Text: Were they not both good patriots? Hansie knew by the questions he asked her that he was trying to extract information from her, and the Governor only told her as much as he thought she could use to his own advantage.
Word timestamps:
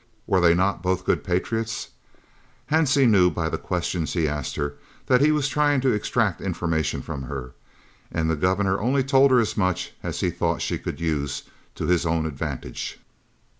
Were 0.25 0.41
they 0.41 0.55
not 0.55 0.81
both 0.81 1.05
good 1.05 1.23
patriots? 1.23 1.89
Hansie 2.71 3.07
knew 3.07 3.29
by 3.29 3.49
the 3.49 3.59
questions 3.59 4.13
he 4.13 4.27
asked 4.27 4.55
her 4.55 4.73
that 5.05 5.21
he 5.21 5.31
was 5.31 5.47
trying 5.47 5.79
to 5.81 5.91
extract 5.93 6.41
information 6.41 7.03
from 7.03 7.21
her, 7.25 7.51
and 8.11 8.27
the 8.27 8.35
Governor 8.35 8.79
only 8.79 9.03
told 9.03 9.29
her 9.29 9.39
as 9.39 9.55
much 9.55 9.93
as 10.01 10.21
he 10.21 10.31
thought 10.31 10.59
she 10.63 10.79
could 10.79 10.99
use 10.99 11.43
to 11.75 11.85
his 11.85 12.03
own 12.03 12.25
advantage. 12.25 12.99